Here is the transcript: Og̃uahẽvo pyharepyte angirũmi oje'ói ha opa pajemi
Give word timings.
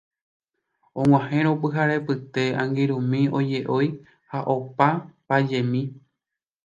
Og̃uahẽvo 0.99 1.51
pyharepyte 1.61 2.43
angirũmi 2.61 3.19
oje'ói 3.37 3.87
ha 4.31 4.39
opa 4.55 4.87
pajemi 5.27 5.81